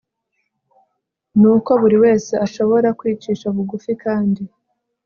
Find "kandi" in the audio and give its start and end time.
4.03-4.43